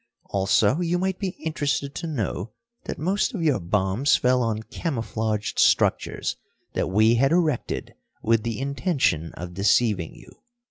Also 0.31 0.79
you 0.79 0.97
might 0.97 1.19
be 1.19 1.27
interested 1.45 1.93
to 1.93 2.07
know 2.07 2.49
that 2.85 2.97
most 2.97 3.35
of 3.35 3.43
your 3.43 3.59
bombs 3.59 4.15
fell 4.15 4.41
on 4.41 4.63
camouflaged 4.63 5.59
structures 5.59 6.37
that 6.73 6.89
we 6.89 7.13
had 7.13 7.31
erected 7.31 7.93
with 8.23 8.41
the 8.41 8.57
intention 8.59 9.31
of 9.33 9.53
deceiving 9.53 10.15
you." 10.15 10.41